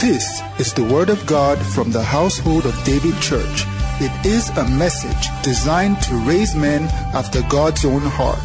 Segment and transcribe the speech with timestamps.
[0.00, 3.64] This is the Word of God from the household of David Church.
[4.00, 8.38] It is a message designed to raise men after God's own heart.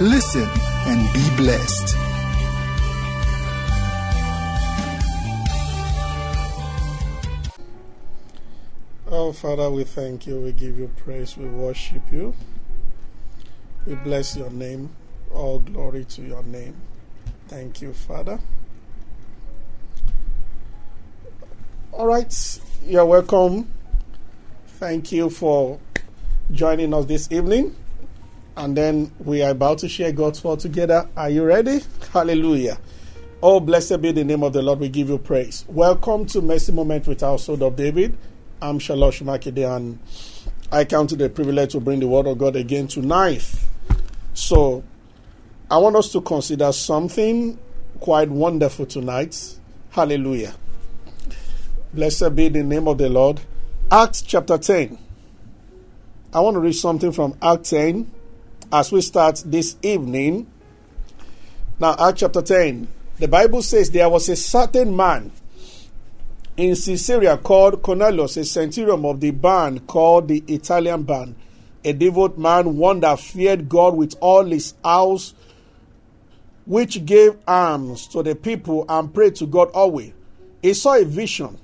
[0.00, 0.48] Listen
[0.86, 1.96] and be blessed.
[9.10, 10.40] Oh, Father, we thank you.
[10.40, 11.36] We give you praise.
[11.36, 12.34] We worship you.
[13.86, 14.90] We bless your name.
[15.32, 16.76] All glory to your name.
[17.48, 18.38] Thank you, Father.
[21.96, 23.72] All right, you're welcome.
[24.66, 25.78] Thank you for
[26.50, 27.76] joining us this evening.
[28.56, 31.08] And then we are about to share God's word together.
[31.16, 31.82] Are you ready?
[32.12, 32.78] Hallelujah.
[33.40, 34.80] Oh, blessed be the name of the Lord.
[34.80, 35.64] We give you praise.
[35.68, 38.18] Welcome to Mercy Moment with Household of David.
[38.60, 40.00] I'm Sola Osunmakinde, and
[40.72, 43.48] I count it a privilege to bring the word of God again tonight.
[44.32, 44.82] So,
[45.70, 47.56] I want us to consider something
[48.00, 49.58] quite wonderful tonight.
[49.90, 50.54] Hallelujah.
[51.94, 53.40] Blessed be the name of the Lord.
[53.88, 54.98] Acts chapter 10.
[56.32, 58.10] I want to read something from Acts 10
[58.72, 60.50] as we start this evening.
[61.78, 62.88] Now, Acts chapter 10.
[63.20, 65.30] The Bible says there was a certain man
[66.56, 71.36] in Caesarea called Cornelius, a centurion of the band called the Italian band,
[71.84, 75.32] a devout man, one that feared God with all his house,
[76.66, 80.12] which gave alms to the people and prayed to God always.
[80.60, 81.60] He saw a vision,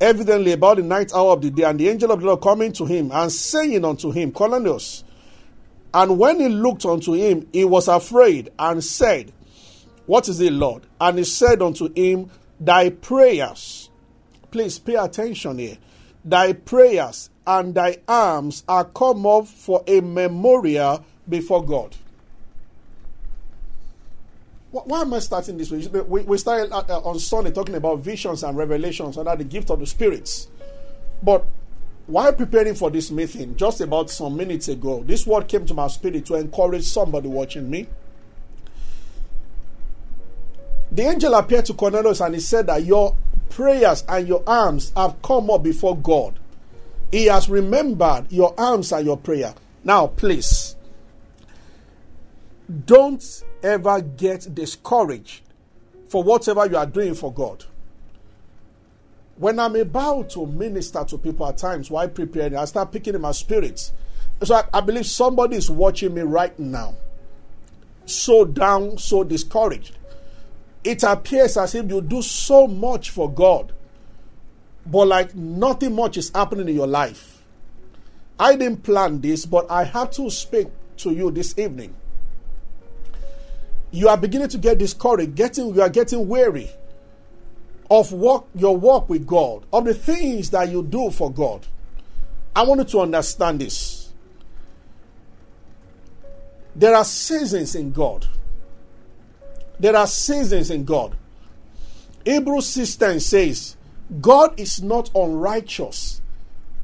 [0.00, 2.72] evidently about the ninth hour of the day, and the angel of the Lord coming
[2.72, 5.04] to him and saying unto him, Cornelius.
[5.94, 9.32] And when he looked unto him, he was afraid and said,
[10.06, 10.82] What is it, Lord?
[11.00, 12.30] And he said unto him,
[12.60, 13.90] thy prayers,
[14.50, 15.78] please pay attention here,
[16.24, 21.94] thy prayers and thy alms are come up for a memorial before God.
[24.70, 25.86] Why am I starting this way?
[25.86, 29.80] We, we started uh, on Sunday talking about visions and revelations under the gift of
[29.80, 30.48] the spirits.
[31.22, 31.46] But
[32.06, 35.88] while preparing for this meeting, just about some minutes ago, this word came to my
[35.88, 37.86] spirit to encourage somebody watching me.
[40.92, 43.16] The angel appeared to Cornelius and he said that your
[43.50, 46.38] prayers and your alms have come up before God.
[47.10, 49.54] He has remembered your alms and your prayer.
[49.84, 50.75] Now, please,
[52.84, 55.42] don't ever get discouraged
[56.08, 57.64] for whatever you are doing for God.
[59.36, 63.20] When I'm about to minister to people at times while preparing, I start picking in
[63.20, 63.92] my spirits.
[64.42, 66.94] So I, I believe somebody is watching me right now.
[68.06, 69.96] So down, so discouraged
[70.86, 73.72] it appears as if you do so much for God,
[74.86, 77.44] but like nothing much is happening in your life.
[78.38, 81.96] I didn't plan this, but I have to speak to you this evening.
[83.90, 86.70] You are beginning to get discouraged, getting you are getting weary
[87.90, 91.66] of work, your work with God, of the things that you do for God.
[92.54, 94.12] I want you to understand this.
[96.74, 98.26] There are seasons in God.
[99.78, 101.16] There are seasons in God.
[102.24, 103.76] Hebrews 6 says,
[104.20, 106.20] God is not unrighteous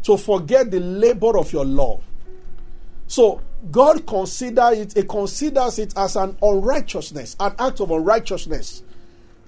[0.05, 2.03] to forget the labor of your love.
[3.13, 8.83] So God consider it, it considers it as an unrighteousness, an act of unrighteousness,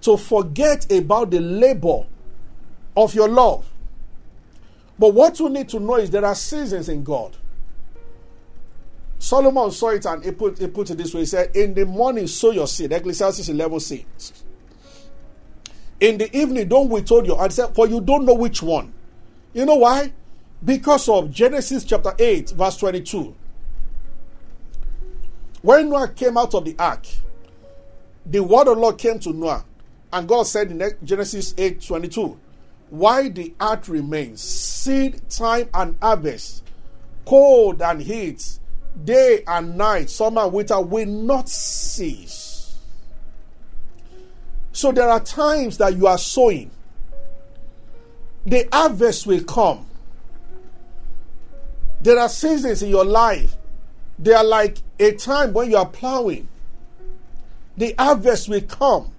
[0.03, 2.05] to forget about the labor
[2.95, 3.65] of your love.
[4.99, 7.39] But what you need to know is there are seasons in God.
[9.19, 11.21] Solomon saw it and he put, he put it this way.
[11.21, 12.93] He said, In the morning, sow your seed.
[12.93, 14.45] Ecclesiastes 11 6.
[16.01, 18.93] In the evening, don't withhold your answer, for you don't know which one.
[19.55, 20.13] You know why?
[20.63, 23.37] Because of Genesis chapter 8, verse 22.
[25.65, 27.07] When Noah came out of the ark,
[28.27, 29.65] the word of the Lord came to Noah,
[30.13, 32.39] and God said in Genesis 8 22,
[32.91, 36.65] Why the earth remains, seed time and harvest,
[37.25, 38.59] cold and heat,
[39.07, 42.77] day and night, summer and winter will not cease.
[44.73, 46.73] So there are times that you are sowing,
[48.45, 49.87] the harvest will come.
[52.03, 53.57] There are seasons in your life,
[54.19, 56.49] they are like a time when you are plowing.
[57.77, 59.11] The harvest will come.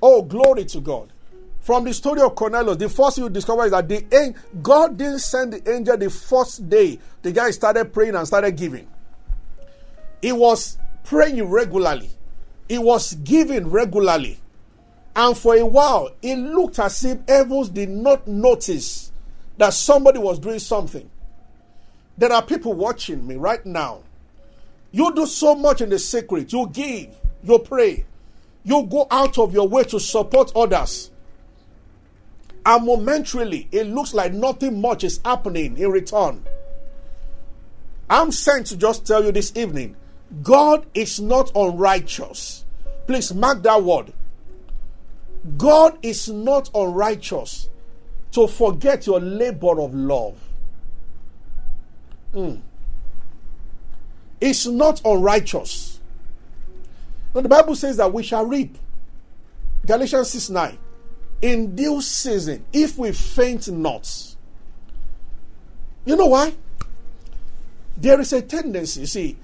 [0.00, 1.12] Oh, glory to God.
[1.60, 5.20] From the story of Cornelius, the first thing you discover is that the God didn't
[5.20, 6.98] send the angel the first day.
[7.22, 8.88] The guy started praying and started giving.
[10.20, 12.10] He was praying regularly.
[12.68, 14.38] He was giving regularly.
[15.14, 19.12] And for a while, it looked as if heavens did not notice
[19.58, 21.08] that somebody was doing something.
[22.22, 24.04] There are people watching me right now.
[24.92, 26.52] You do so much in the secret.
[26.52, 28.04] You give, you pray.
[28.62, 31.10] You go out of your way to support others.
[32.64, 36.46] And momentarily, it looks like nothing much is happening in return.
[38.08, 39.96] I'm sent to just tell you this evening
[40.44, 42.64] God is not unrighteous.
[43.08, 44.12] Please mark that word.
[45.58, 47.68] God is not unrighteous
[48.30, 50.51] to forget your labor of love.
[52.34, 52.60] Mm.
[54.40, 56.00] It's not unrighteous.
[57.34, 58.76] Now, the Bible says that we shall reap.
[59.86, 60.78] Galatians 6 9.
[61.42, 64.36] In due season, if we faint not.
[66.04, 66.54] You know why?
[67.96, 69.36] There is a tendency, see,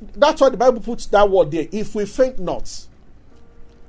[0.00, 1.66] that's why the Bible puts that word there.
[1.70, 2.86] If we faint not.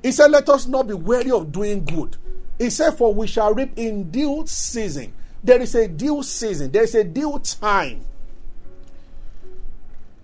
[0.02, 2.16] He said, Let us not be weary of doing good.
[2.58, 5.12] He said, For we shall reap in due season.
[5.42, 8.04] There is a due season, there is a due time.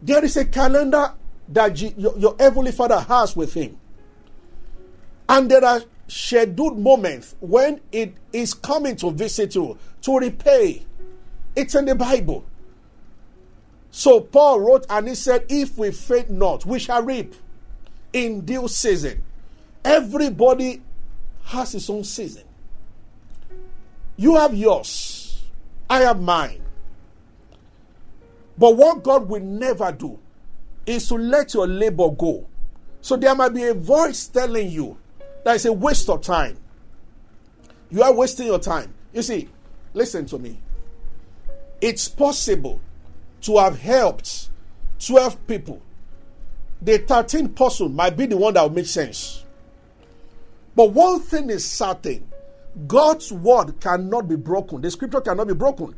[0.03, 1.15] There is a calendar
[1.49, 3.79] that your, your Heavenly Father has with Him.
[5.29, 10.85] And there are scheduled moments when it is coming to visit you, to repay.
[11.55, 12.45] It's in the Bible.
[13.91, 17.35] So Paul wrote and he said, If we faint not, we shall reap
[18.13, 19.23] in due season.
[19.85, 20.83] Everybody
[21.45, 22.45] has his own season.
[24.17, 25.43] You have yours,
[25.89, 26.63] I have mine.
[28.59, 30.19] But what God will never do
[30.85, 32.47] is to let your labor go.
[33.01, 34.99] So there might be a voice telling you
[35.45, 36.59] that it's a waste of time.
[37.91, 38.93] You are wasting your time.
[39.13, 39.49] You see,
[39.95, 40.59] listen to me.
[41.81, 42.81] It's possible
[43.43, 44.51] to have helped
[44.99, 45.81] 12 people.
[46.83, 49.45] The 13th person might be the one that will make sense.
[50.75, 52.29] But one thing is certain
[52.87, 55.95] God's word cannot be broken, the scripture cannot be broken.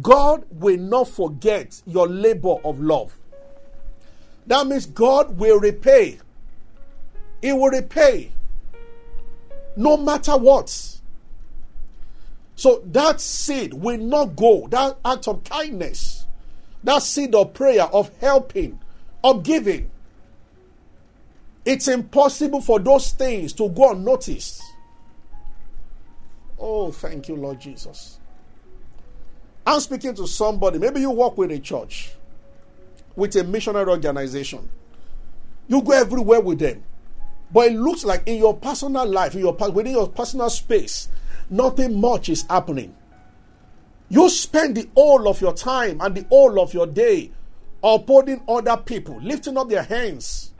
[0.00, 3.14] God will not forget your labor of love.
[4.46, 6.18] That means God will repay.
[7.40, 8.32] He will repay
[9.76, 10.98] no matter what.
[12.54, 16.26] So that seed will not go, that act of kindness,
[16.84, 18.78] that seed of prayer, of helping,
[19.24, 19.90] of giving,
[21.64, 24.62] it's impossible for those things to go unnoticed.
[26.58, 28.18] Oh, thank you, Lord Jesus.
[29.66, 30.78] I'm speaking to somebody.
[30.78, 32.12] Maybe you work with a church,
[33.14, 34.68] with a missionary organization.
[35.68, 36.82] You go everywhere with them.
[37.52, 41.08] But it looks like in your personal life, in your within your personal space,
[41.50, 42.94] nothing much is happening.
[44.08, 47.30] You spend the whole of your time and the whole of your day
[47.82, 50.52] upholding other people, lifting up their hands,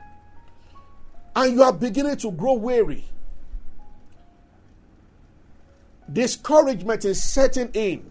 [1.35, 3.05] and you are beginning to grow weary.
[6.11, 8.09] Discouragement is setting in.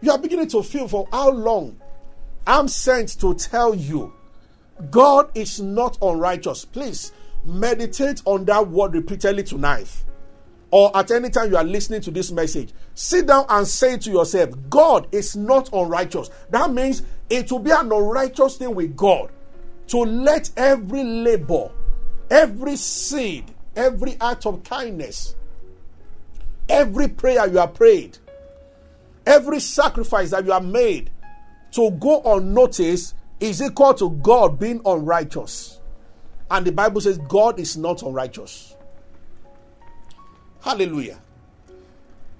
[0.00, 1.80] You are beginning to feel for how long?
[2.46, 4.12] I'm sent to tell you
[4.90, 6.64] God is not unrighteous.
[6.64, 7.12] Please
[7.44, 10.04] meditate on that word repeatedly tonight.
[10.70, 14.10] Or at any time you are listening to this message, sit down and say to
[14.10, 16.30] yourself, God is not unrighteous.
[16.50, 19.30] That means it will be an unrighteous thing with God
[19.88, 21.70] to let every labor
[22.30, 25.34] Every seed, every act of kindness,
[26.68, 28.18] every prayer you have prayed,
[29.28, 31.10] every sacrifice that you have made
[31.72, 35.80] to go unnoticed is equal to God being unrighteous.
[36.50, 38.74] And the Bible says God is not unrighteous.
[40.60, 41.20] Hallelujah.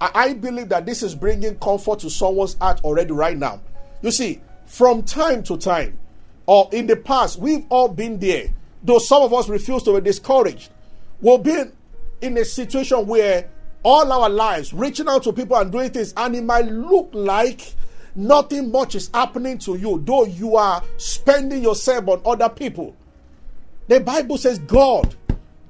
[0.00, 3.60] I believe that this is bringing comfort to someone's heart already right now.
[4.00, 5.98] You see, from time to time,
[6.46, 8.50] or in the past, we've all been there
[8.82, 10.70] though some of us refuse to be discouraged,
[11.20, 11.62] we'll be
[12.20, 13.48] in a situation where
[13.82, 17.74] all our lives reaching out to people and doing things, and it might look like
[18.14, 22.96] nothing much is happening to you, though you are spending yourself on other people.
[23.86, 25.14] The Bible says God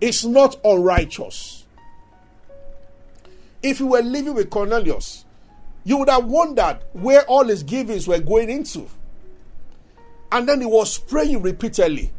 [0.00, 1.66] is not unrighteous.
[3.62, 5.24] If you were living with Cornelius,
[5.84, 8.86] you would have wondered where all his givings were going into.
[10.30, 12.12] And then he was praying repeatedly.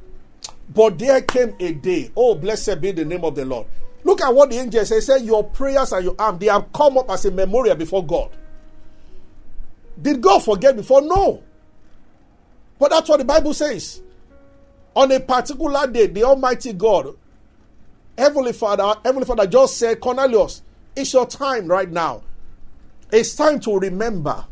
[0.74, 2.12] But there came a day.
[2.16, 3.68] Oh, blessed be the name of the Lord.
[4.04, 5.06] Look at what the angel says.
[5.06, 8.30] Say, Your prayers and your arm, they have come up as a memorial before God.
[10.02, 11.02] Did God forget before?
[11.02, 11.44] No.
[12.78, 14.02] But that's what the Bible says.
[14.96, 17.16] On a particular day, the Almighty God,
[18.18, 20.62] Heavenly Father, Heavenly Father just said, Cornelius,
[20.96, 22.24] it's your time right now.
[23.12, 24.46] It's time to remember.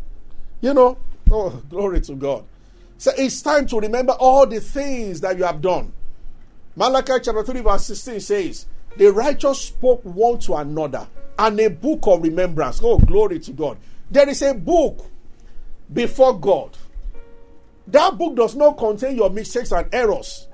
[0.61, 0.97] You know,
[1.31, 2.45] oh, glory to God.
[2.97, 5.93] So it's time to remember all the things that you have done.
[6.75, 8.65] Malachi chapter 3, verse 16 says,
[8.97, 12.81] The righteous spoke one to another, and a book of remembrance.
[12.83, 13.77] Oh, glory to God.
[14.09, 15.05] There is a book
[15.91, 16.77] before God.
[17.87, 20.47] That book does not contain your mistakes and errors.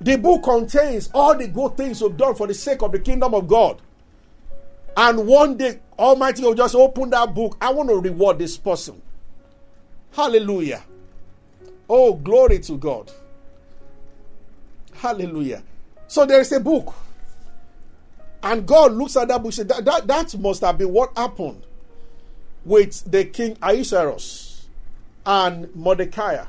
[0.00, 3.34] The book contains all the good things you've done for the sake of the kingdom
[3.34, 3.80] of God.
[4.96, 7.56] And one day, Almighty will just open that book.
[7.60, 9.00] I want to reward this person.
[10.12, 10.82] Hallelujah.
[11.88, 13.12] Oh, glory to God.
[14.94, 15.62] Hallelujah.
[16.10, 16.92] So there is a book.
[18.42, 21.62] And God looks at that book and that, that, that must have been what happened
[22.64, 24.66] with the king Ahasuerus
[25.24, 26.44] and Mordecai.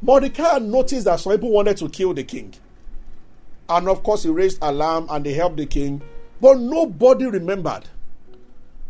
[0.00, 2.54] Mordecai noticed that some people wanted to kill the king.
[3.68, 6.00] And of course, he raised alarm and they helped the king.
[6.40, 7.82] But nobody remembered.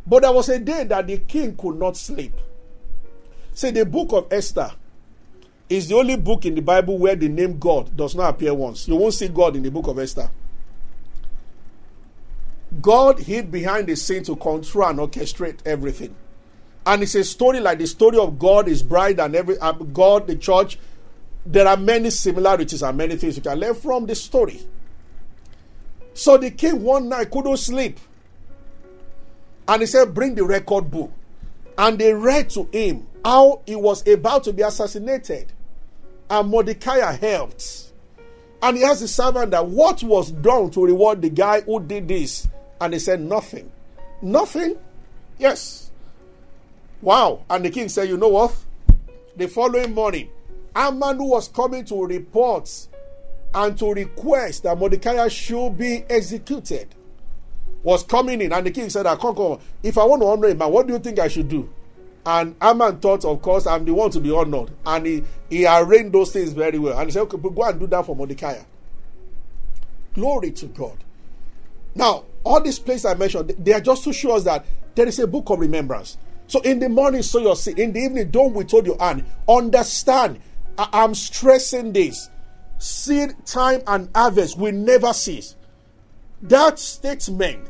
[0.07, 2.35] But there was a day that the king could not sleep.
[3.55, 4.71] Say, the book of Esther
[5.77, 8.89] is the only book in the Bible where the name God does not appear once.
[8.89, 10.31] You won't see God in the book of Esther.
[12.81, 16.15] God hid behind the scene to control and orchestrate everything.
[16.85, 20.27] And it's a story like the story of God, His bride, and every uh, God,
[20.27, 20.79] the church.
[21.45, 24.61] There are many similarities and many things you can learn from the story.
[26.15, 27.99] So the king one night couldn't sleep.
[29.67, 31.13] And he said, Bring the record book.
[31.79, 35.53] And they read to him how he was about to be assassinated.
[36.33, 37.93] And Mordecai helped.
[38.63, 42.09] And he asked the servant that what was done to reward the guy who did
[42.09, 42.49] this.
[42.81, 43.71] And they said, Nothing.
[44.23, 44.79] Nothing?
[45.39, 45.91] Yes.
[47.03, 47.45] Wow.
[47.51, 48.57] And the king said, You know what?
[49.37, 50.31] The following morning,
[50.75, 52.89] Haman, who was coming to report
[53.53, 56.95] and to request that Mordecai should be executed,
[57.83, 58.55] was coming in.
[58.55, 59.59] And the king said, I can't come.
[59.83, 61.69] If I want to honor him, what do you think I should do?
[62.25, 64.71] And Haman thought, of course, I'm the one to be honored.
[64.87, 66.97] And he, he arranged those things very well.
[66.99, 68.63] And he said, okay, go and do that for Mordecai.
[70.15, 70.99] Glory to God.
[71.95, 74.65] Now, all these places I mentioned, they are just to show us that
[74.95, 76.17] there is a book of remembrance.
[76.47, 77.79] So in the morning, sow your seed.
[77.79, 79.25] In the evening, don't withhold your hand.
[79.49, 80.41] Understand,
[80.79, 82.29] I- am stressing this.
[82.79, 85.55] Seed time and harvest will never cease.
[86.43, 87.69] That statement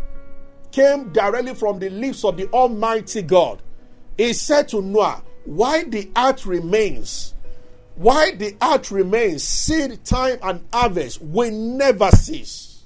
[0.72, 3.62] came directly from the lips of the Almighty God.
[4.16, 7.34] He said to Noah, Why the earth remains,
[7.96, 12.82] why the earth remains, seed time and harvest will never cease.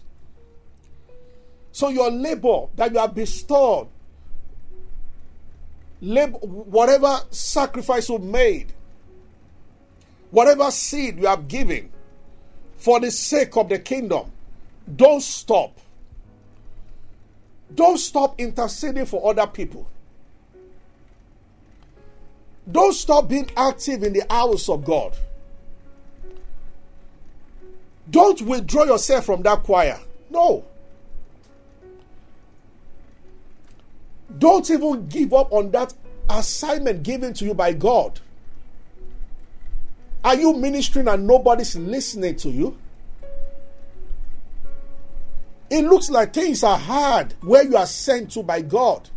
[1.73, 3.88] So your labor that you have bestowed,
[6.00, 8.73] labor, whatever sacrifice you made,
[10.30, 11.90] whatever seed you have given
[12.76, 14.30] for the sake of the kingdom,
[14.95, 15.78] don't stop.
[17.75, 19.88] Don't stop interceding for other people.
[22.70, 25.16] Don't stop being active in the hours of God.
[28.11, 29.99] Don't withdraw yourself from that choir.
[30.30, 30.64] No.
[34.38, 35.94] Don't even give up on that
[36.28, 38.20] assignment given to you by God.
[40.25, 42.76] Are you ministering and nobody's listening to you?
[45.70, 49.08] It looks like things are hard where you are sent to by God.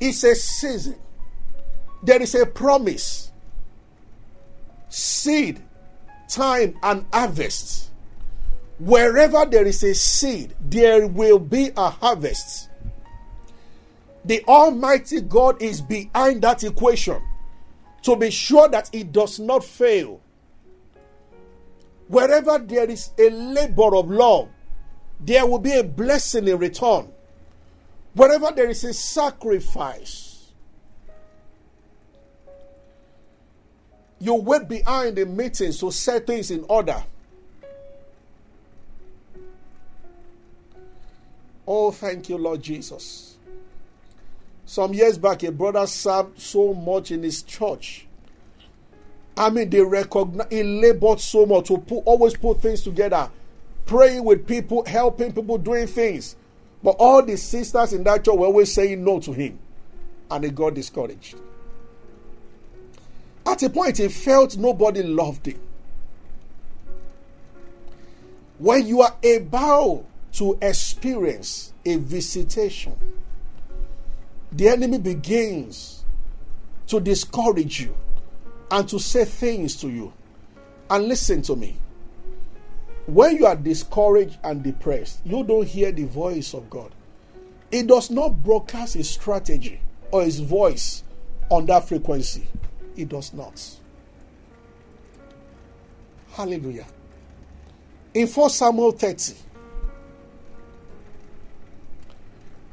[0.00, 0.96] It's a season
[2.02, 3.32] there is a promise
[4.88, 5.60] seed,
[6.28, 7.90] time, and harvest.
[8.78, 12.68] Wherever there is a seed, there will be a harvest.
[14.24, 17.22] The Almighty God is behind that equation
[18.02, 20.20] to be sure that it does not fail.
[22.08, 24.48] Wherever there is a labor of love,
[25.20, 27.08] there will be a blessing in return.
[28.14, 30.31] Wherever there is a sacrifice,
[34.22, 37.02] You wait behind the meetings to set things in order.
[41.66, 43.36] Oh, thank you, Lord Jesus.
[44.64, 48.06] Some years back, a brother served so much in his church.
[49.36, 53.28] I mean, they recognize he labored so much to put, always put things together,
[53.86, 56.36] praying with people, helping people, doing things.
[56.80, 59.58] But all the sisters in that church were always saying no to him,
[60.30, 61.34] and he got discouraged.
[63.46, 65.60] At a point, he felt nobody loved him.
[68.58, 72.96] When you are about to experience a visitation,
[74.52, 76.04] the enemy begins
[76.86, 77.94] to discourage you
[78.70, 80.12] and to say things to you.
[80.88, 81.78] And listen to me.
[83.06, 86.92] When you are discouraged and depressed, you don't hear the voice of God.
[87.70, 89.80] It does not broadcast his strategy
[90.10, 91.02] or his voice
[91.50, 92.46] on that frequency.
[92.96, 93.60] It does not.
[96.32, 96.86] Hallelujah.
[98.14, 99.34] In 1 Samuel 30,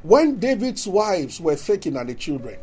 [0.02, 2.58] when David's wives were taken and the children,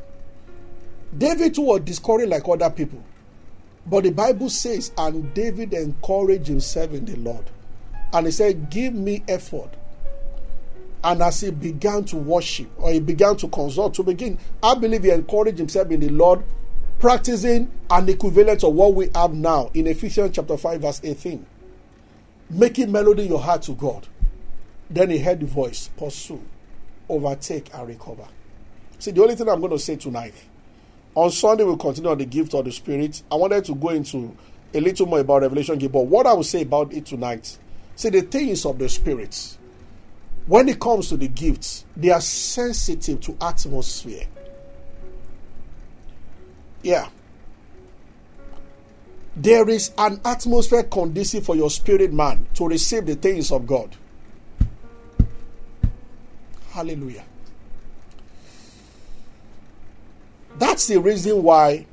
[1.15, 3.03] David too was discouraged like other people.
[3.85, 7.45] But the Bible says, and David encouraged himself in the Lord.
[8.11, 9.69] And he said, Give me effort.
[11.03, 15.03] And as he began to worship, or he began to consult, to begin, I believe
[15.03, 16.43] he encouraged himself in the Lord,
[16.99, 21.45] practicing an equivalent of what we have now in Ephesians chapter 5, verse 18.
[22.49, 24.07] Making melody in your heart to God.
[24.89, 26.41] Then he heard the voice, pursue,
[27.09, 28.27] overtake, and recover.
[28.99, 30.33] See, the only thing I'm going to say tonight
[31.17, 33.23] on Sunday, we'll continue on the gift of the Spirit.
[33.31, 34.37] I wanted to go into
[34.71, 37.57] a little more about Revelation gift, but what I will say about it tonight,
[37.95, 39.57] see, the things of the Spirit,
[40.45, 44.27] when it comes to the gifts, they are sensitive to atmosphere.
[46.81, 47.09] Yeah.
[49.35, 53.95] There is an atmosphere conducive for your spirit man to receive the things of God.
[56.71, 57.23] Hallelujah.
[60.57, 61.85] That's the reason why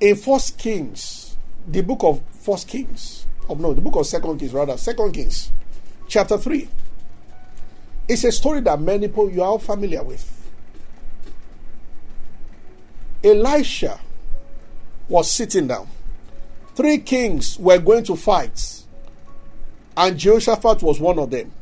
[0.00, 1.36] in First Kings,
[1.68, 5.52] the book of First Kings, oh no, the book of Second Kings rather, Second Kings,
[6.08, 6.68] chapter three.
[8.08, 10.39] It's a story that many people you are familiar with.
[13.22, 14.00] Elisha
[15.08, 15.88] was sitting down.
[16.74, 18.84] Three kings were going to fight,
[19.96, 21.52] and Jehoshaphat was one of them.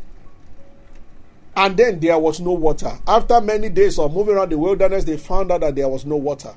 [1.57, 2.93] And then there was no water.
[3.07, 6.15] After many days of moving around the wilderness, they found out that there was no
[6.15, 6.55] water.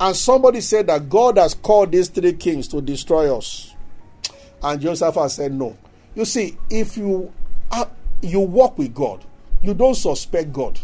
[0.00, 3.74] And somebody said that God has called these three kings to destroy us.
[4.62, 5.76] And Jehoshaphat said, No.
[6.16, 7.32] You see, if you
[7.70, 7.84] uh,
[8.20, 9.24] you walk with God,
[9.62, 10.80] you don't suspect God.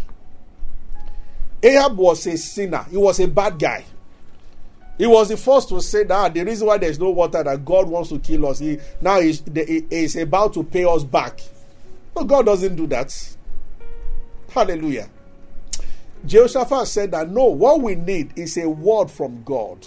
[1.62, 3.84] Ahab was a sinner, he was a bad guy.
[4.98, 7.64] He was the first to say that ah, the reason why there's no water that
[7.64, 8.58] God wants to kill us.
[8.58, 11.40] He now is is about to pay us back.
[12.12, 13.36] But God doesn't do that.
[14.50, 15.08] Hallelujah.
[16.26, 19.86] Jehoshaphat said that no, what we need is a word from God.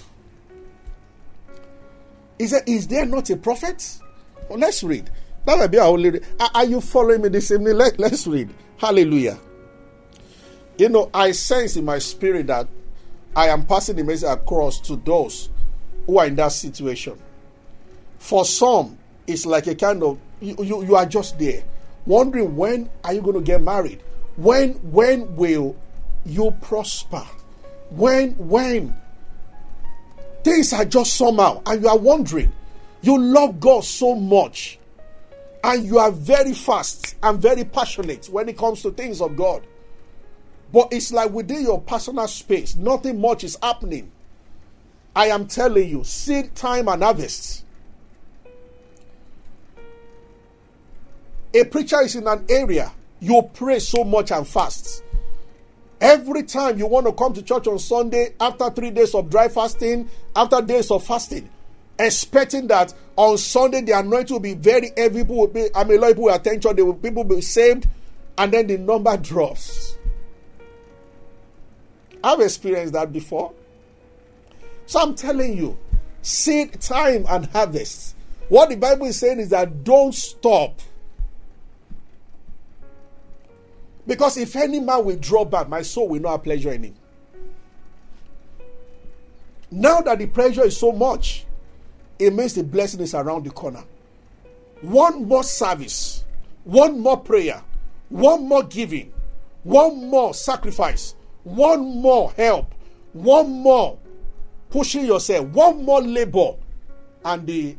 [2.40, 4.00] He said, Is there not a prophet?
[4.50, 5.10] Well, let's read.
[5.46, 6.22] That might be our only.
[6.56, 7.76] Are you following me this evening?
[7.76, 8.50] Let, let's read.
[8.78, 9.38] Hallelujah.
[10.78, 12.68] You know, I sense in my spirit that
[13.36, 15.50] I am passing the message across to those
[16.08, 17.18] who are in that situation.
[18.18, 21.64] For some, it's like a kind of you, you, you are just there,
[22.06, 24.02] wondering when are you going to get married?
[24.36, 25.76] When when will
[26.26, 27.24] you prosper?
[27.92, 28.96] When when
[30.44, 32.52] things are just somehow, and you are wondering,
[33.02, 34.80] you love God so much,
[35.64, 39.64] and you are very fast and very passionate when it comes to things of God.
[40.74, 44.12] But it's like within your personal space, nothing much is happening.
[45.16, 47.64] I am telling you, seed time and harvest.
[51.54, 55.04] A preacher is in an area, you pray so much and fast.
[56.02, 59.50] Every time you want to come to church on Sunday, after three days of dry
[59.50, 61.48] fasting, after days of fasting,
[62.00, 66.00] expecting that on Sunday the anointing will be very heavy, people will be, I mean,
[66.00, 67.88] a lot of people will attend church, will, people will be saved,
[68.40, 69.98] and then the number drops.
[72.24, 73.54] I've experienced that before.
[74.86, 75.78] So I'm telling you,
[76.22, 78.16] seed time and harvest.
[78.50, 80.80] What the Bible is saying is that don't stop.
[84.06, 86.96] Because if any man will draw back, my soul will not have pleasure in him.
[89.72, 91.46] Now that the pressure is so much,
[92.20, 93.84] it means the blessing is around the corner.
[94.82, 96.24] One more service,
[96.64, 97.64] one more prayer,
[98.10, 99.12] one more giving,
[99.64, 102.74] one more sacrifice, one more help,
[103.14, 103.98] one more
[104.70, 106.56] pushing yourself, one more labor,
[107.24, 107.76] and the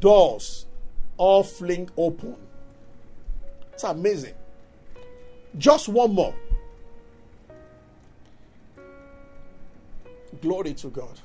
[0.00, 0.66] doors
[1.16, 2.36] all fling open.
[3.72, 4.34] It's amazing.
[5.56, 6.34] Just one more.
[10.40, 11.20] Glory to God.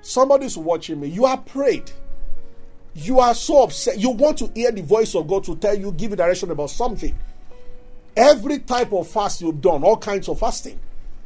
[0.00, 1.08] Somebody's watching me.
[1.08, 1.90] You are prayed.
[2.94, 3.98] You are so upset.
[3.98, 6.70] You want to hear the voice of God to tell you, give you direction about
[6.70, 7.16] something.
[8.20, 10.78] Every type of fast you've done, all kinds of fasting,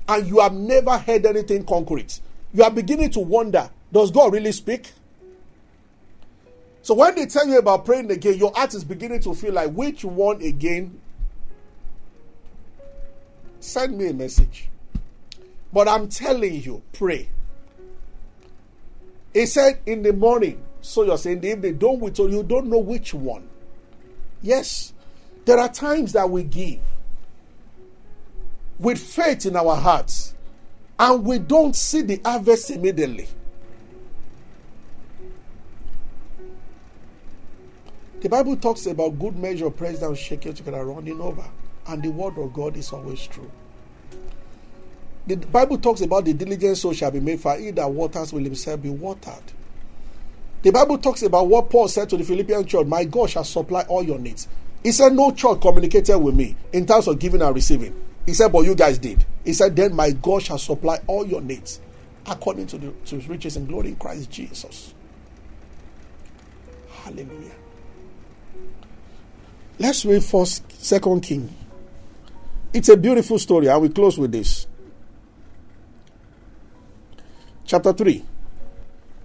[0.07, 2.21] and you have never heard anything concrete.
[2.53, 4.93] You are beginning to wonder does God really speak?
[6.83, 9.73] So when they tell you about praying again, your heart is beginning to feel like
[9.73, 11.01] which one again?
[13.59, 14.69] Send me a message.
[15.73, 17.29] But I'm telling you, pray.
[19.33, 22.79] He said in the morning, so you're saying in the evening, don't you don't know
[22.79, 23.49] which one.
[24.43, 24.93] Yes,
[25.45, 26.81] there are times that we give
[28.79, 30.35] with faith in our hearts
[30.99, 33.29] and we don't see the harvest immediately.
[38.21, 41.45] The Bible talks about good measure, press down, shake it together, running over.
[41.87, 43.51] And the word of God is always true.
[45.27, 48.45] The Bible talks about the diligent soul shall be made for he that waters will
[48.45, 49.53] himself be watered.
[50.63, 53.83] The Bible talks about what Paul said to the Philippian church My God shall supply
[53.83, 54.49] all your needs.
[54.85, 58.01] He said, No church communicated with me in terms of giving and receiving.
[58.27, 59.25] He said, But you guys did.
[59.45, 61.81] He said, Then my God shall supply all your needs
[62.27, 64.95] according to, the, to his riches and glory in Christ Jesus.
[67.03, 67.53] Hallelujah.
[69.79, 71.55] Let's read first, second King.
[72.73, 74.67] It's a beautiful story, and we close with this.
[77.65, 78.25] Chapter 3.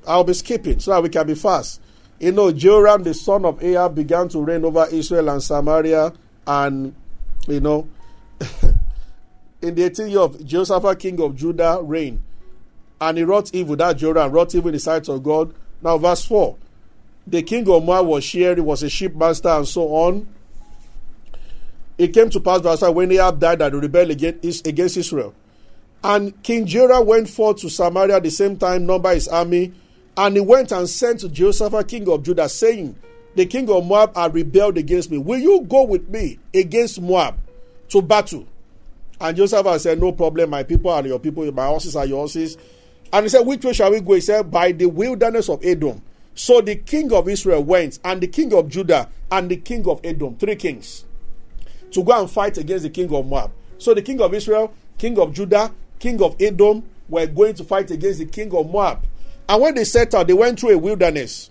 [0.08, 1.82] I'll be skipping so that we can be fast.
[2.20, 6.14] You know, Joram, the son of Ahab, began to reign over Israel and Samaria,
[6.46, 6.94] and
[7.48, 7.88] you know,
[9.62, 12.22] in the 18th year of Jehoshaphat, king of Judah, reigned.
[13.02, 15.54] And he wrought evil, that Joram wrought evil in the sight of God.
[15.82, 16.58] Now, verse 4.
[17.28, 20.28] The king of Moab was sharing, was a sheep master, and so on.
[21.98, 25.34] It came to pass, verse 5, when Ahab died, that he rebelled against, Israel.
[26.04, 29.74] And King Joram went forth to Samaria at the same time, number his army.
[30.20, 32.94] And he went and sent to Jehoshaphat, king of Judah, saying,
[33.36, 35.18] The king of Moab had rebelled against me.
[35.18, 37.40] Will you go with me against Moab
[37.88, 38.46] to battle?
[39.22, 42.58] And Jehoshaphat said, No problem, my people are your people, my horses are your horses.
[43.14, 44.12] And he said, Which way shall we go?
[44.12, 46.02] He said, By the wilderness of Edom.
[46.36, 50.02] So the king of Israel went, and the king of Judah, and the king of
[50.04, 51.06] Edom, three kings,
[51.92, 53.52] to go and fight against the king of Moab.
[53.78, 57.90] So the king of Israel, king of Judah, king of Edom were going to fight
[57.90, 59.06] against the king of Moab.
[59.50, 61.50] And when they set out, they went through a wilderness.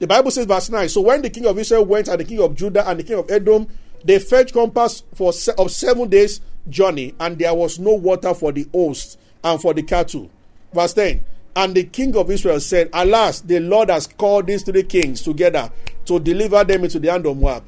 [0.00, 2.40] The Bible says, verse 9 So when the king of Israel went, and the king
[2.40, 3.68] of Judah, and the king of Edom,
[4.04, 8.50] they fetched compass for se- of seven days' journey, and there was no water for
[8.50, 10.28] the host and for the cattle.
[10.72, 14.82] Verse 10 And the king of Israel said, Alas, the Lord has called these three
[14.82, 15.70] kings together
[16.06, 17.62] to deliver them into the hand of Moab.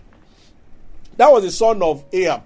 [1.17, 2.43] That was the son of Ahab,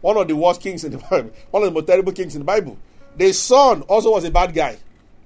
[0.00, 2.40] one of the worst kings in the Bible, one of the most terrible kings in
[2.40, 2.76] the Bible.
[3.16, 4.78] The son also was a bad guy.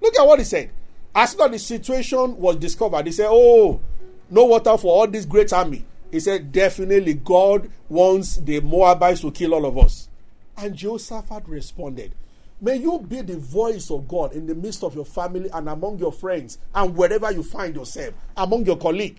[0.04, 0.70] Look at what he said.
[1.14, 3.80] As soon as the situation was discovered, he said, Oh,
[4.28, 5.82] no water for all this great army.
[6.10, 10.10] He said, Definitely, God wants the Moabites to kill all of us.
[10.58, 12.12] And Jehoshaphat responded,
[12.60, 15.98] May you be the voice of God in the midst of your family and among
[15.98, 19.18] your friends and wherever you find yourself, among your colleague.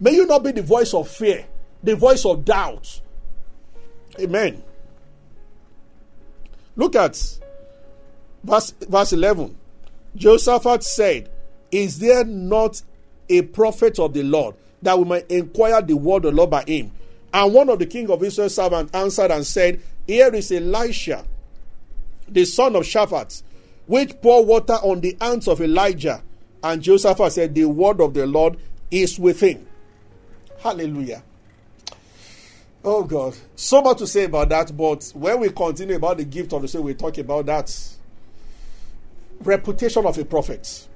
[0.00, 1.44] May you not be the voice of fear,
[1.82, 3.02] the voice of doubt.
[4.18, 4.62] Amen.
[6.74, 7.22] Look at
[8.42, 9.58] verse, verse 11.
[10.16, 11.30] Jehoshaphat said,
[11.70, 12.82] Is there not
[13.28, 16.64] a prophet of the Lord that we may inquire the word of the Lord by
[16.64, 16.92] him?
[17.32, 21.24] And one of the king of Israel's servants answered and said, Here is Elisha,
[22.28, 23.42] the son of Shaphat,
[23.86, 26.22] which poured water on the hands of Elijah.
[26.62, 28.56] And Jehoshaphat said, The word of the Lord
[28.90, 29.66] is with him.
[30.60, 31.22] Hallelujah.
[32.82, 33.36] Oh God.
[33.56, 36.68] So much to say about that, but when we continue about the gift of the
[36.68, 37.95] Spirit, we talk about that
[39.40, 40.88] reputation of a prophet.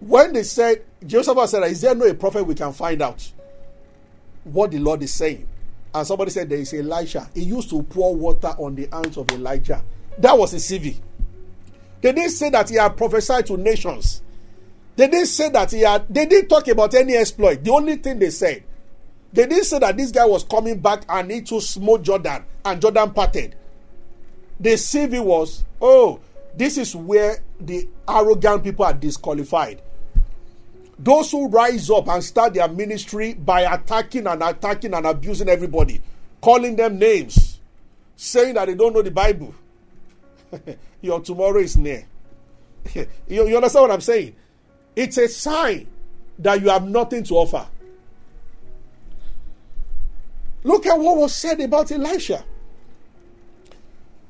[0.00, 3.30] When they said, Jehoshaphat said, Is there no a prophet we can find out
[4.44, 5.46] what the Lord is saying?
[5.94, 7.30] And somebody said, There is Elisha.
[7.34, 9.82] He used to pour water on the hands of Elijah.
[10.18, 10.96] That was a CV.
[12.00, 14.20] They didn't say that he had prophesied to nations.
[14.96, 17.64] They didn't say that he had, they didn't talk about any exploit.
[17.64, 18.62] The only thing they said,
[19.32, 22.80] they didn't say that this guy was coming back and he too smote Jordan and
[22.80, 23.56] Jordan parted.
[24.60, 26.20] The CV was, oh,
[26.56, 29.82] this is where the arrogant people are disqualified.
[30.98, 36.00] Those who rise up and start their ministry by attacking and attacking and abusing everybody,
[36.40, 37.58] calling them names,
[38.14, 39.54] saying that they don't know the Bible.
[41.00, 42.06] Your tomorrow is near.
[42.94, 44.36] you, you understand what I'm saying?
[44.94, 45.88] It's a sign
[46.38, 47.66] that you have nothing to offer.
[50.62, 52.44] Look at what was said about Elisha.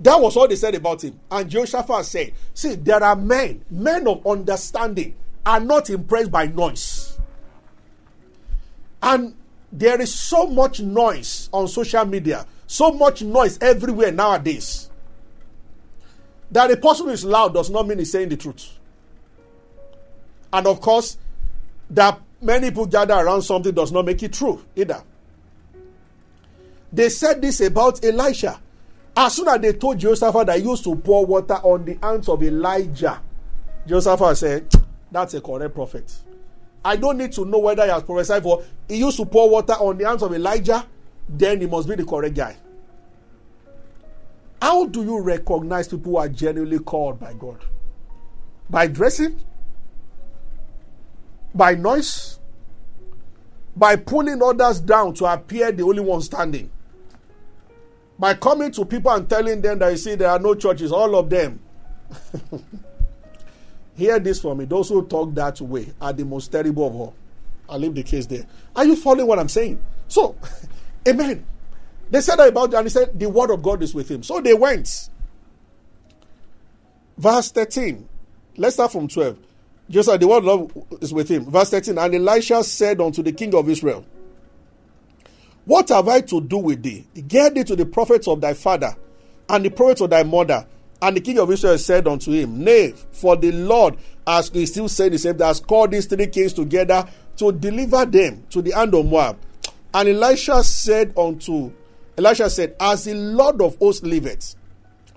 [0.05, 1.19] That was all they said about him.
[1.31, 5.15] And Jehoshaphat said, See, there are men, men of understanding,
[5.47, 7.19] are not impressed by noise.
[9.03, 9.35] And
[9.73, 14.91] there is so much noise on social media, so much noise everywhere nowadays.
[16.51, 18.79] That a person who is loud does not mean he's saying the truth.
[20.53, 21.17] And of course,
[21.89, 25.03] that many people gather around something does not make it true either.
[26.93, 28.61] They said this about Elisha.
[29.17, 32.29] As soon as they told Jehoshaphat that he used to pour water on the hands
[32.29, 33.21] of Elijah,
[33.87, 34.75] Jehoshaphat said,
[35.11, 36.13] That's a correct prophet.
[36.85, 38.63] I don't need to know whether he has prophesied for.
[38.89, 40.87] He used to pour water on the hands of Elijah,
[41.29, 42.57] then he must be the correct guy.
[44.61, 47.59] How do you recognize people who are genuinely called by God?
[48.69, 49.41] By dressing?
[51.55, 52.39] By noise?
[53.77, 56.71] By pulling others down to appear the only one standing?
[58.19, 61.17] By coming to people and telling them that you see there are no churches, all
[61.17, 61.61] of them.
[63.97, 64.65] Hear this for me.
[64.65, 67.15] Those who talk that way are the most terrible of all.
[67.69, 68.47] I'll leave the case there.
[68.75, 69.81] Are you following what I'm saying?
[70.09, 70.37] So,
[71.09, 71.47] amen.
[72.11, 74.23] They said that about and he said the word of God is with him.
[74.23, 75.09] So they went.
[77.17, 78.09] Verse 13.
[78.57, 79.39] Let's start from 12.
[79.91, 81.51] Just like the word of is with him.
[81.51, 81.99] Verse 13.
[81.99, 84.05] And Elisha said unto the king of Israel,
[85.65, 87.07] What have I to do with thee?
[87.27, 88.95] Get thee to the prophets of thy father
[89.49, 90.67] and the prophets of thy mother.
[91.01, 93.97] And the king of Israel said unto him, Nay, for the Lord,
[94.27, 98.05] as he still said the same, that has called these three kings together to deliver
[98.07, 99.39] them to the hand of Moab.
[99.93, 101.73] And Elisha said unto
[102.17, 104.55] Elisha said, As the Lord of hosts liveth,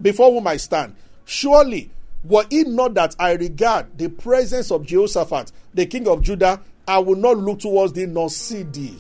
[0.02, 1.92] before whom I stand, surely
[2.24, 7.00] were it not that I regard the presence of Jehoshaphat, the king of Judah, I
[7.00, 8.98] will not look towards thee nor see thee.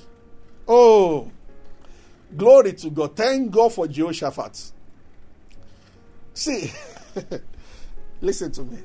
[0.67, 1.31] Oh,
[2.35, 3.15] glory to God.
[3.15, 4.71] Thank God for Jehoshaphat.
[6.33, 6.71] See,
[8.21, 8.79] listen to me.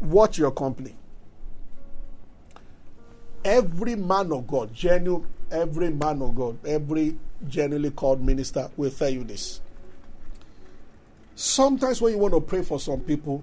[0.00, 0.94] Watch your company.
[3.44, 7.16] Every man of God, genuine, every man of God, every
[7.48, 9.60] genuinely called minister will tell you this.
[11.34, 13.42] Sometimes when you want to pray for some people,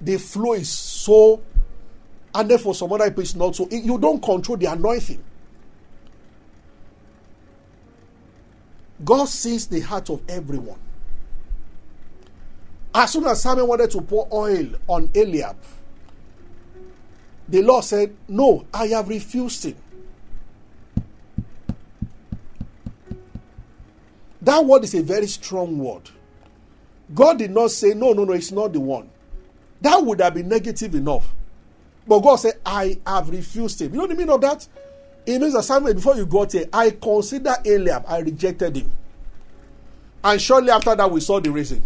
[0.00, 1.42] the flow is so,
[2.34, 3.68] and then for some other people it's not so.
[3.70, 5.22] You don't control the anointing.
[9.04, 10.78] God sees the heart of everyone.
[12.94, 15.56] As soon as Samuel wanted to pour oil on Eliab,
[17.48, 19.76] the Lord said, No, I have refused him.
[24.42, 26.10] That word is a very strong word.
[27.12, 29.10] God did not say, no, no, no, it's not the one.
[29.80, 31.34] That would have been negative enough.
[32.06, 33.92] But God said, I have refused him.
[33.92, 34.66] You know the meaning of that?
[35.26, 38.90] It means that Samuel, before you got here, I consider Eliab, I rejected him.
[40.22, 41.84] And shortly after that, we saw the reason.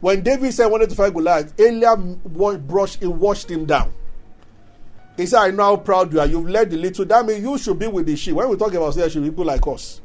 [0.00, 2.22] When David said wanted to fight Goliath, Eliab
[2.66, 3.92] brushed, he washed him down.
[5.16, 6.26] He said, I know how proud you are.
[6.26, 7.04] You've led the little.
[7.04, 8.34] That means you should be with the sheep.
[8.34, 10.00] When we talk about leadership, people like us.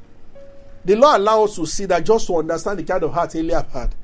[0.84, 3.72] The Lord allows us to see that just to understand the kind of heart Eliab
[3.72, 3.96] had.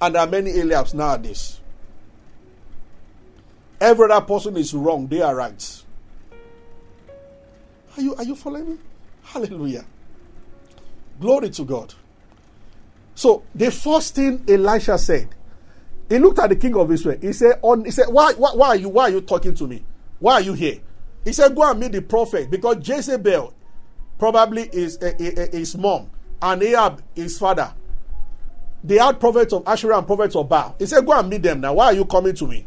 [0.00, 1.60] And there are many Eliabs nowadays.
[3.80, 5.82] Every other person is wrong, they are right.
[7.96, 8.78] Are you, are you following me?
[9.24, 9.84] Hallelujah.
[11.20, 11.94] Glory to God.
[13.14, 15.28] So the first thing Elisha said,
[16.08, 17.18] he looked at the king of Israel.
[17.20, 19.66] He said, on, he said, why, why, why, are you, why are you talking to
[19.66, 19.82] me?
[20.18, 20.80] Why are you here?
[21.24, 23.52] He said, go and meet the prophet because Jezebel
[24.18, 25.12] probably is uh,
[25.52, 27.72] his mom, and Ahab his father.
[28.82, 30.76] They had prophets of Asherah and prophets of Baal.
[30.78, 31.74] He said, Go and meet them now.
[31.74, 32.66] Why are you coming to me?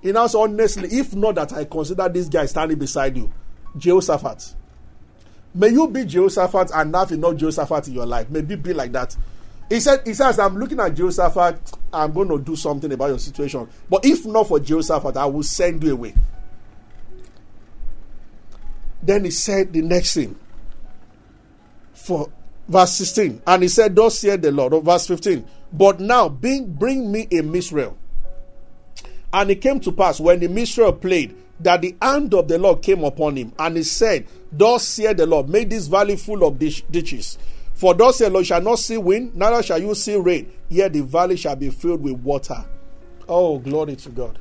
[0.00, 3.30] He now said, Honestly, if not that I consider this guy standing beside you,
[3.76, 4.54] Jehoshaphat.
[5.54, 8.30] May you be Jehoshaphat and have enough Jehoshaphat in your life.
[8.30, 9.16] Maybe be like that.
[9.68, 13.18] He said, He says, I'm looking at Jehoshaphat, I'm going to do something about your
[13.18, 13.68] situation.
[13.88, 16.14] But if not for Jehoshaphat, I will send you away.
[19.02, 20.36] Then he said the next thing
[21.92, 22.30] for
[22.68, 23.42] verse 16.
[23.46, 24.74] And he said, Thus said the Lord.
[24.74, 25.44] Or verse 15.
[25.72, 27.96] But now bring, bring me a minstrel.
[29.32, 32.82] And it came to pass when the minstrel played that the hand of the Lord
[32.82, 33.52] came upon him.
[33.58, 37.38] And he said, Thus said the Lord, make this valley full of ditches.
[37.74, 40.92] For thus said the Lord, shall not see wind, neither shall you see rain, yet
[40.92, 42.64] the valley shall be filled with water.
[43.28, 44.38] Oh, glory to God.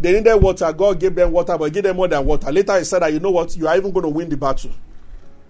[0.00, 0.72] They needed water.
[0.72, 2.50] God gave them water, but gave them more than water.
[2.50, 4.72] Later he said that, you know what, you are even going to win the battle.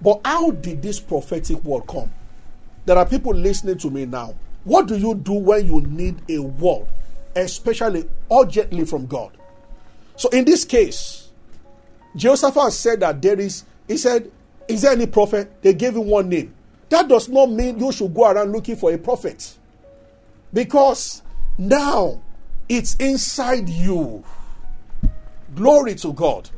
[0.01, 2.11] But how did this prophetic word come?
[2.85, 4.35] There are people listening to me now.
[4.64, 6.87] What do you do when you need a word,
[7.35, 9.33] especially urgently from God?
[10.16, 11.31] So in this case,
[12.16, 14.31] Jehoshaphat said that there is, he said,
[14.68, 15.62] Is there any prophet?
[15.62, 16.55] They gave him one name.
[16.88, 19.59] That does not mean you should go around looking for a prophet.
[20.53, 21.22] Because
[21.59, 22.22] now
[22.68, 24.24] it's inside you.
[25.55, 26.50] Glory to God.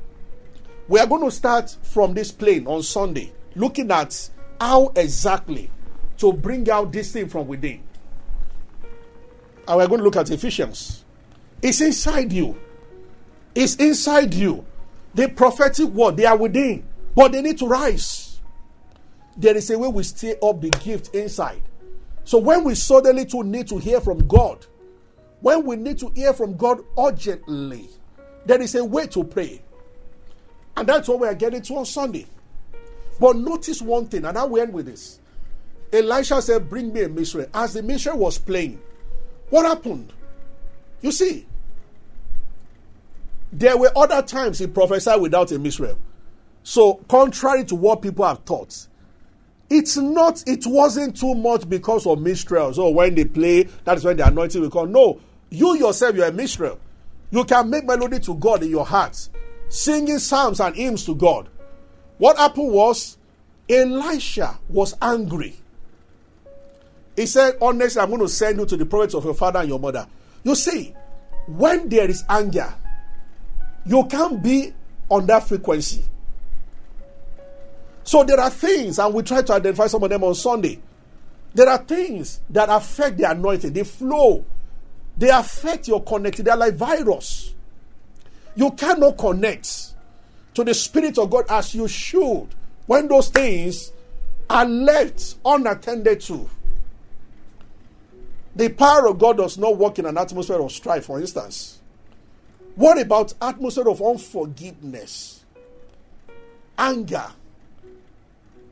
[0.88, 5.70] We are going to start from this plane on Sunday, looking at how exactly
[6.18, 7.82] to bring out this thing from within.
[9.66, 11.04] And we're going to look at Ephesians.
[11.60, 12.58] It's inside you.
[13.56, 14.66] It's inside you.
[15.14, 18.38] The prophetic word, they are within, but they need to rise.
[19.34, 21.62] There is a way we stay up the gift inside.
[22.24, 24.66] So when we suddenly to need to hear from God,
[25.40, 27.88] when we need to hear from God urgently,
[28.44, 29.62] there is a way to pray.
[30.76, 32.26] And that's what we are getting to on Sunday.
[33.18, 35.18] But notice one thing, and I will end with this.
[35.92, 37.46] Elisha said, Bring me a minstrel.
[37.54, 38.80] As the minstrel was playing,
[39.48, 40.12] what happened?
[41.00, 41.46] You see,
[43.58, 45.96] there were other times he prophesied without a minstrel.
[46.62, 48.86] So, contrary to what people have thought,
[49.70, 52.78] it's not, it wasn't too much because of minstrels.
[52.78, 54.92] Or when they play, that is when the anointing will come.
[54.92, 56.78] No, you yourself, you're a minstrel.
[57.30, 59.28] You can make melody to God in your heart,
[59.68, 61.48] singing psalms and hymns to God.
[62.18, 63.16] What happened was
[63.68, 65.56] Elisha was angry.
[67.16, 69.68] He said, Honestly, I'm going to send you to the prophets of your father and
[69.68, 70.06] your mother.
[70.44, 70.94] You see,
[71.46, 72.74] when there is anger,
[73.87, 74.72] you can't be
[75.09, 76.05] on that frequency.
[78.03, 80.81] So there are things, and we try to identify some of them on Sunday.
[81.55, 84.44] There are things that affect the anointing, the flow.
[85.16, 86.44] They affect your connectivity.
[86.44, 87.55] They're like virus.
[88.55, 89.94] You cannot connect
[90.55, 92.49] to the Spirit of God as you should
[92.87, 93.92] when those things
[94.49, 96.49] are left unattended to.
[98.55, 101.81] The power of God does not work in an atmosphere of strife, for instance.
[102.76, 105.44] What about atmosphere of unforgiveness?
[106.78, 107.26] Anger.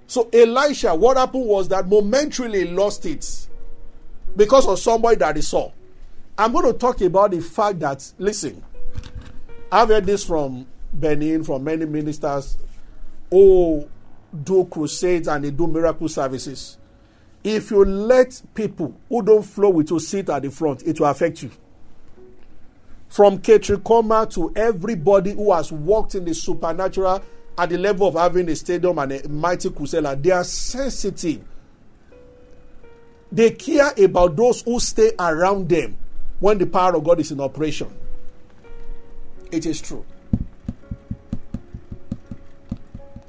[0.07, 3.49] So Elisha, what happened was that momentarily lost it
[4.37, 5.73] because of somebody that he saw.
[6.37, 8.63] I'm going to talk about the fact that, listen,
[9.73, 12.59] I've heard this from Benny Hinn, from many ministers
[13.31, 13.89] who
[14.43, 16.77] do crusades and they do miracle services.
[17.43, 21.07] If you let people who don't flow with you sit at the front, it will
[21.07, 21.51] affect you.
[23.09, 27.23] From Kathryn Kuhlman to everybody who has walked in the supernatural
[27.57, 31.45] at the level of having a stadium and a mighty crusade, they are sensitive.
[33.31, 35.97] They care about those who stay around them
[36.41, 37.89] when the power of God is in operation.
[39.51, 40.05] It is true.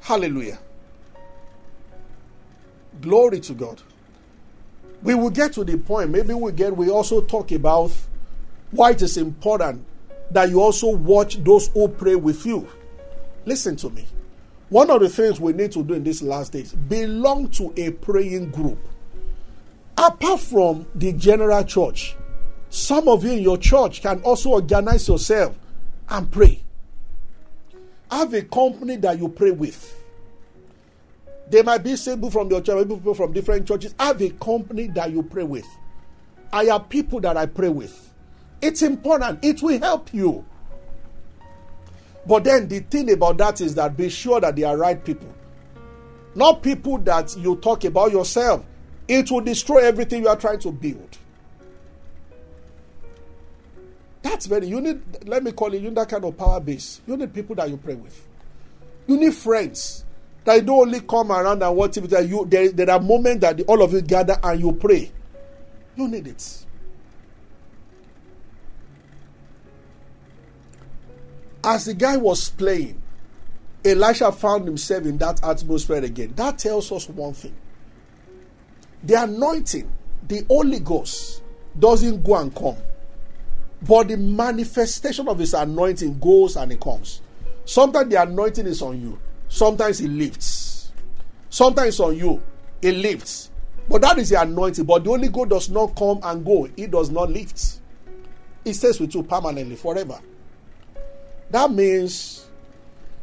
[0.01, 0.59] Hallelujah.
[3.01, 3.81] Glory to God.
[5.01, 7.91] We will get to the point, maybe we get, we also talk about
[8.71, 9.86] why it is important
[10.32, 12.67] that you also watch those who pray with you.
[13.45, 14.06] Listen to me.
[14.69, 17.91] One of the things we need to do in these last days belong to a
[17.91, 18.80] praying group.
[19.97, 22.15] Apart from the general church,
[22.69, 25.58] some of you in your church can also organize yourself
[26.10, 26.62] and pray.
[28.12, 29.95] Have a company that you pray with.
[31.49, 33.93] They might be people from your church, people from different churches.
[33.99, 35.67] Have a company that you pray with.
[36.51, 38.04] I have people that I pray with.
[38.61, 40.45] It's important, it will help you.
[42.25, 45.33] But then the thing about that is that be sure that they are right people.
[46.33, 48.65] Not people that you talk about yourself.
[49.07, 51.17] It will destroy everything you are trying to build.
[54.23, 56.99] That's very, you need, let me call it, you need that kind of power base.
[57.05, 58.27] You need people that you pray with.
[59.05, 60.03] You need friends
[60.43, 61.95] that don't only come around and watch.
[61.95, 65.11] That you, there are moments that all of you gather and you pray.
[65.95, 66.64] You need it.
[71.65, 73.01] As the guy was playing,
[73.84, 76.34] Elisha found himself in that atmosphere again.
[76.36, 77.56] That tells us one thing.
[79.04, 79.91] The anointing,
[80.28, 81.41] the Holy Ghost,
[81.78, 82.78] doesn't go and come.
[83.82, 87.21] But the manifestation of his anointing goes and it comes.
[87.65, 90.91] Sometimes the anointing is on you, sometimes it lifts.
[91.49, 92.43] Sometimes on you,
[92.80, 93.49] it lifts.
[93.89, 94.86] But that is the anointing.
[94.86, 97.80] But the Holy Ghost does not come and go, it does not lift.
[98.63, 100.19] It stays with you permanently, forever.
[101.49, 102.45] That means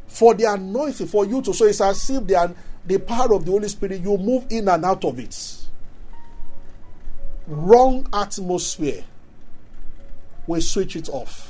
[0.06, 2.54] for the anointing, for you to, so it's as if the,
[2.86, 5.56] the power of the Holy Spirit, you move in and out of it.
[7.46, 9.04] Wrong atmosphere
[10.46, 11.48] we switch it off.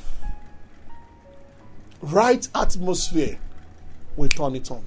[2.00, 3.38] Right atmosphere,
[4.16, 4.85] we turn it on.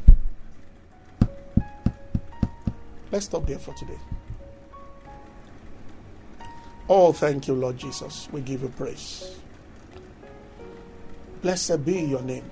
[3.11, 3.97] Let's stop there for today.
[6.89, 8.27] Oh, thank you, Lord Jesus.
[8.31, 9.39] We give you praise.
[11.45, 12.49] Blessed be your name.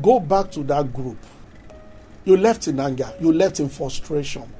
[0.00, 1.18] Go back to that group.
[2.24, 4.50] You left in anger, you left in frustration,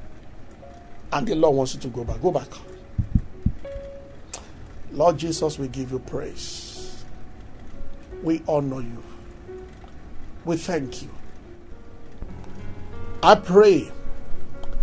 [1.10, 2.20] and the Lord wants you to go back.
[2.20, 2.48] Go back.
[4.92, 7.02] Lord Jesus, we give you praise.
[8.22, 9.02] We honor you.
[10.44, 11.09] We thank you.
[13.22, 13.90] I pray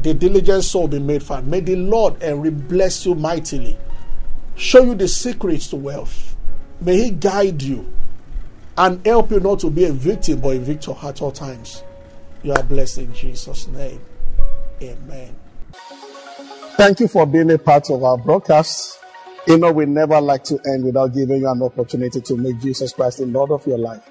[0.02, 1.46] the diligent soul be made fat.
[1.46, 3.78] May the Lord and bless you mightily.
[4.58, 6.36] Show you the secrets to wealth.
[6.82, 7.94] May He guide you
[8.78, 11.84] and help you not to be a victim but a victor at all times.
[12.44, 14.02] You are blessed in Jesus' name.
[14.82, 15.36] Amen.
[16.76, 19.00] Thank you for being a part of our broadcast.
[19.48, 22.94] You know, we never like to end without giving you an opportunity to make Jesus
[22.94, 24.08] Christ the Lord of your life.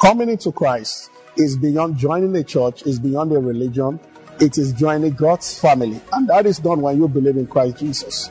[0.00, 4.00] Coming into Christ is beyond joining a church, is beyond a religion.
[4.40, 6.00] It is joining God's family.
[6.12, 8.30] And that is done when you believe in Christ Jesus.